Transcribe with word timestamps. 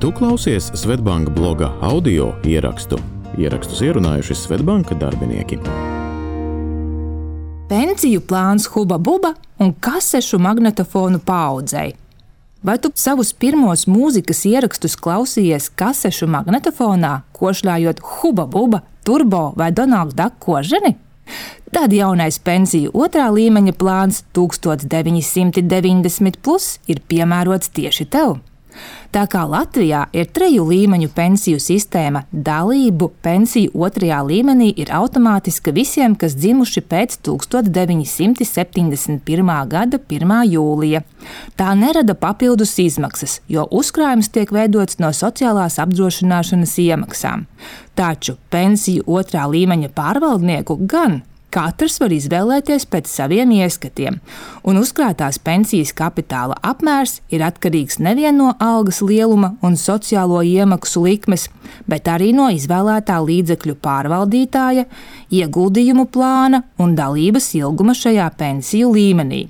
Tu 0.00 0.12
klausies 0.12 0.70
Svetbanka 0.74 1.30
bloga 1.30 1.72
audio 1.80 2.32
ierakstu. 2.48 2.96
Ierakstus 3.38 3.82
ierunājuši 3.84 4.34
Svetbanka 4.34 4.96
darbinieki. 4.96 5.58
Pensiju 7.68 8.22
plāns 8.24 8.64
Huba 8.72 8.96
Buba 8.98 9.34
un 9.58 9.74
kasešu 9.76 10.40
magnetofonu 10.40 11.20
paudzei. 11.20 11.92
Vai 12.64 12.78
tu 12.80 12.88
savus 12.94 13.34
pirmos 13.36 13.84
mūzikas 13.84 14.48
ierakstus 14.48 14.96
klausījies 14.96 15.68
kasešu 15.76 16.32
magnetofonā, 16.32 17.20
košļājot 17.36 18.00
Huba 18.00 18.48
Buba, 18.48 18.80
Turbo 19.04 19.52
vai 19.56 19.68
Donaldu 19.68 20.16
Daku 20.16 20.36
koženi? 20.48 20.96
Tad 21.76 21.92
jaunais 21.92 22.40
pensiju 22.40 22.88
otrā 22.96 23.28
līmeņa 23.28 23.76
plāns 23.76 24.24
1990 24.32 26.40
plus 26.40 26.80
ir 26.88 27.04
piemērots 27.04 27.68
tieši 27.76 28.08
tev. 28.08 28.40
Tā 29.10 29.24
kā 29.26 29.42
Latvijā 29.48 30.04
ir 30.14 30.26
treju 30.30 30.64
līmeņu 30.68 31.08
pensiju 31.14 31.58
sistēma, 31.62 32.24
dalību 32.30 33.10
pensiju 33.24 33.70
otrajā 33.74 34.22
līmenī 34.26 34.74
ir 34.78 34.90
automātiska 34.94 35.72
visiem, 35.74 36.14
kas 36.14 36.34
dzimuši 36.38 36.80
pēc 36.86 37.18
1971. 37.26 39.66
gada 39.72 39.98
1. 39.98 40.44
jūlija. 40.52 41.02
Tā 41.58 41.74
nerada 41.78 42.14
papildus 42.14 42.78
izmaksas, 42.78 43.40
jo 43.50 43.66
uzkrājums 43.70 44.28
tiek 44.30 44.52
veidots 44.54 44.98
no 45.02 45.10
sociālās 45.10 45.78
apdrošināšanas 45.82 46.78
iemaksām. 46.84 47.46
Taču 47.98 48.36
pensiju 48.50 49.02
otrā 49.10 49.50
līmeņa 49.50 49.88
pārvaldnieku 49.96 50.76
gan 50.86 51.22
Katrs 51.50 51.96
var 51.98 52.12
izvēlēties 52.14 52.84
pēc 52.86 53.08
saviem 53.10 53.50
ieskatiem, 53.56 54.20
un 54.62 54.78
uzkrātās 54.78 55.40
pensijas 55.42 55.90
kapitāla 55.98 56.54
apmērs 56.62 57.16
ir 57.34 57.42
atkarīgs 57.42 57.98
nevien 57.98 58.36
no 58.38 58.52
algas 58.62 59.00
lieluma 59.02 59.56
un 59.66 59.74
sociālo 59.74 60.44
iemaksu 60.46 61.02
likmes, 61.08 61.48
bet 61.90 62.06
arī 62.12 62.30
no 62.36 62.46
izvēlētā 62.54 63.16
līdzekļu 63.26 63.74
pārvaldītāja, 63.82 64.86
ieguldījumu 65.34 66.06
plāna 66.14 66.62
un 66.78 66.94
dalības 66.98 67.50
ilguma 67.58 67.96
šajā 67.98 68.28
pensiju 68.38 68.92
līmenī. 68.94 69.48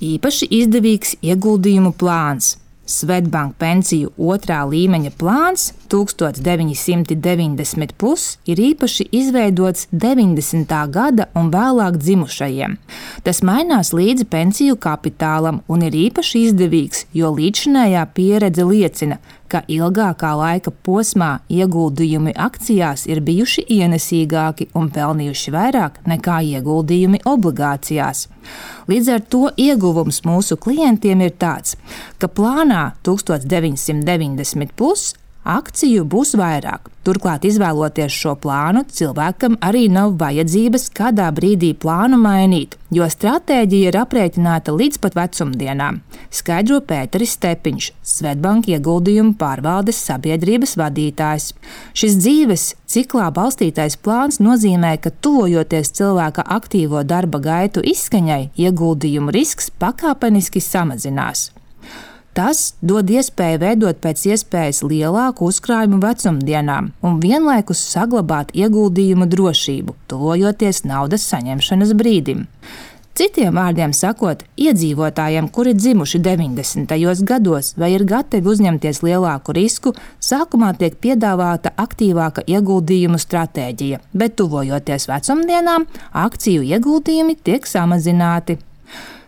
Īpaši 0.00 0.48
izdevīgs 0.62 1.18
ieguldījumu 1.20 1.92
plāns 2.00 2.54
Svetbank 2.88 3.58
pensiju 3.60 4.14
otrā 4.16 4.62
līmeņa 4.64 5.10
plāns 5.20 5.74
1990 5.92 7.92
plus 8.00 8.38
ir 8.48 8.56
īpaši 8.64 9.04
izveidots 9.12 9.90
90. 9.92 10.72
gada 10.94 11.26
un 11.36 11.50
vēlāk 11.52 11.98
dzimušajiem. 12.00 12.78
Tas 13.24 13.42
mainās 13.44 13.92
līdzi 13.92 14.24
pensiju 14.32 14.76
kapitālam 14.80 15.60
un 15.68 15.84
ir 15.84 15.92
īpaši 16.08 16.46
izdevīgs, 16.48 17.04
jo 17.12 17.28
līdzinājā 17.36 18.06
pieredze 18.16 18.64
liecina, 18.64 19.20
ka 19.20 19.37
ilgākā 19.68 20.30
laika 20.36 20.72
posmā 20.84 21.38
ieguldījumi 21.48 22.34
akcijās 22.36 23.06
ir 23.08 23.20
bijuši 23.24 23.64
ienesīgāki 23.78 24.68
un 24.78 24.90
pelnījuši 24.92 25.54
vairāk 25.54 26.00
nekā 26.08 26.40
ieguldījumi 26.54 27.22
obligācijās. 27.24 28.26
Līdz 28.88 29.08
ar 29.14 29.24
to 29.32 29.44
ieguvums 29.56 30.20
mūsu 30.28 30.58
klientiem 30.60 31.24
ir 31.24 31.32
tāds, 31.40 31.76
ka 32.20 32.28
plānā 32.28 32.92
1990 33.08 34.76
plus 34.76 35.14
akciju 35.44 36.04
būs 36.04 36.34
vairāk. 36.38 36.88
Turklāt, 37.08 37.46
izvēloties 37.48 38.12
šo 38.12 38.34
plānu, 38.36 38.82
cilvēkam 38.92 39.54
arī 39.64 39.86
nav 39.88 40.18
vajadzības 40.20 40.90
kādā 40.92 41.30
brīdī 41.32 41.70
plānu 41.72 42.18
mainīt, 42.20 42.76
jo 42.92 43.06
stratēģija 43.08 43.88
ir 43.88 43.96
aprēķināta 43.96 44.74
līdz 44.76 45.00
pat 45.00 45.16
vecumdienām, 45.16 46.02
skaidro 46.28 46.82
Pēteris 46.84 47.32
Stepiņš, 47.38 47.90
Svetbanka 48.12 48.74
ieguldījumu 48.74 49.38
pārvaldes 49.40 50.02
sabiedrības 50.04 50.76
vadītājs. 50.80 51.54
Šis 51.96 52.18
dzīves 52.20 52.66
ciklā 52.92 53.30
balstītais 53.32 53.96
plāns 53.96 54.42
nozīmē, 54.44 54.98
ka 55.00 55.14
tuvojoties 55.24 55.94
cilvēka 55.96 56.44
aktīvo 56.58 57.06
darba 57.08 57.40
gaitu 57.40 57.80
izskaņai, 57.80 58.50
ieguldījumu 58.58 59.32
risks 59.32 59.72
pakāpeniski 59.80 60.60
samazinās. 60.60 61.48
Tas 62.38 62.58
dod 62.86 63.08
iespēju 63.10 63.58
veidot 63.58 63.96
pēc 63.98 64.20
iespējas 64.30 64.84
lielāku 64.86 65.48
uzkrājumu 65.50 65.96
vecumdienām 66.04 66.92
un 67.02 67.16
vienlaikus 67.18 67.80
saglabāt 67.90 68.52
ieguldījumu 68.54 69.26
drošību, 69.26 69.96
tuvojoties 70.06 70.84
naudas 70.86 71.24
saņemšanas 71.32 71.96
brīdim. 71.98 72.44
Citiem 73.18 73.56
vārdiem 73.58 73.90
sakot, 73.90 74.44
iedzīvotājiem, 74.54 75.48
kuri 75.50 75.72
dzimuši 75.74 76.20
90. 76.22 77.24
gados 77.26 77.72
vai 77.74 77.88
ir 77.96 78.04
gatavi 78.06 78.46
uzņemties 78.52 79.02
lielāku 79.02 79.56
risku, 79.58 79.96
sākumā 80.22 80.70
tiek 80.78 80.94
piedāvāta 81.02 81.74
aktīvāka 81.74 82.46
ieguldījumu 82.46 83.18
stratēģija, 83.18 83.98
bet 84.14 84.38
tuvojoties 84.38 85.10
vecumdienām, 85.10 85.90
akciju 86.22 86.62
ieguldījumi 86.70 87.34
tiek 87.42 87.66
samazināti. 87.66 88.60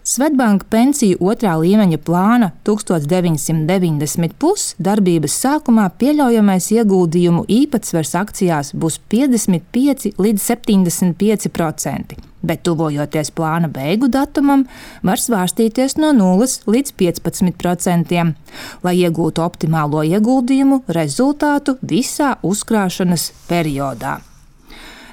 Svetbanka 0.00 0.64
pensiju 0.72 1.18
otrā 1.28 1.58
līmeņa 1.60 1.98
plāna 2.00 2.50
1990 2.64 4.32
plus 4.40 4.70
darbības 4.80 5.34
sākumā 5.42 5.90
pieļaujamais 6.00 6.70
ieguldījumu 6.72 7.44
īpatsvars 7.44 8.14
akcijās 8.22 8.72
būs 8.72 8.96
55 9.12 10.14
līdz 10.16 10.46
75 10.46 11.52
procenti, 11.52 12.16
bet 12.40 12.64
tuvojoties 12.64 13.32
plāna 13.36 13.68
beigu 13.68 14.08
datumam, 14.08 14.64
var 15.04 15.20
svārstīties 15.20 15.98
no 16.00 16.14
0 16.16 16.48
līdz 16.64 16.96
15 17.04 17.52
procentiem, 17.60 18.32
lai 18.80 18.96
iegūtu 19.02 19.44
optimālo 19.44 20.00
ieguldījumu 20.08 20.82
rezultātu 20.96 21.76
visā 21.84 22.38
uzkrāšanas 22.40 23.30
periodā. 23.52 24.16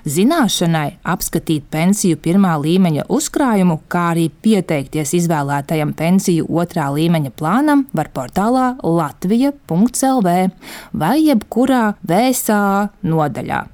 Zināšanai 0.08 1.02
apskatīt 1.04 1.66
pensiju 1.74 2.20
pirmā 2.24 2.54
līmeņa 2.64 3.08
uzkrājumu, 3.12 3.82
kā 3.92 4.06
arī 4.14 4.28
pieteikties 4.46 5.12
izvēlētajam 5.20 5.92
pensiju 6.00 6.48
otrā 6.62 6.88
līmeņa 6.96 7.34
plānam, 7.36 7.84
var 7.92 8.12
portālā 8.16 8.68
Latvija.CLV 8.84 10.36
vai 11.04 11.16
jebkurā 11.26 11.88
VSA 12.08 12.62
nodaļā. 13.04 13.66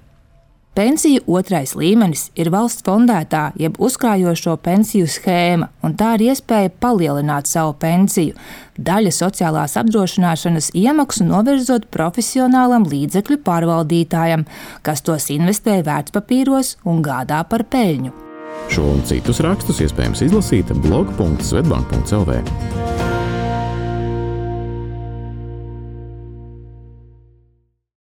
Pensiju 0.74 1.22
otrais 1.30 1.76
līmenis 1.78 2.32
ir 2.34 2.48
valsts 2.50 2.82
fondētā 2.82 3.52
jeb 3.62 3.76
uzkrājošo 3.78 4.56
pensiju 4.66 5.06
schēma, 5.06 5.68
un 5.86 5.94
tā 5.94 6.16
ir 6.18 6.32
iespēja 6.32 6.72
palielināt 6.82 7.46
savu 7.46 7.76
pensiju, 7.78 8.34
daļa 8.82 9.12
sociālās 9.14 9.78
apdrošināšanas 9.78 10.72
iemaksu 10.74 11.28
novirzot 11.30 11.86
profesionālam 11.94 12.90
līdzekļu 12.90 13.38
pārvaldītājam, 13.46 14.48
kas 14.82 15.06
tos 15.06 15.30
investē 15.36 15.84
vērtspapīros 15.86 16.80
un 16.90 17.06
gādā 17.06 17.44
par 17.46 17.68
peļņu. 17.70 18.10
Šo 18.74 18.88
un 18.96 19.06
citus 19.06 19.46
rakstus 19.46 19.86
iespējams 19.86 20.26
izlasīt 20.26 20.74
blog.svetbank.cl. 20.88 22.93